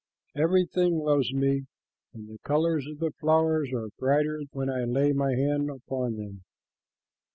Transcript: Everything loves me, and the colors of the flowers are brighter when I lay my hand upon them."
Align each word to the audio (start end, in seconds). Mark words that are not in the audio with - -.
Everything 0.35 0.97
loves 0.97 1.31
me, 1.31 1.67
and 2.11 2.27
the 2.27 2.39
colors 2.39 2.87
of 2.87 2.97
the 2.97 3.11
flowers 3.19 3.69
are 3.71 3.89
brighter 3.99 4.41
when 4.51 4.67
I 4.67 4.83
lay 4.83 5.11
my 5.13 5.35
hand 5.35 5.69
upon 5.69 6.17
them." 6.17 6.43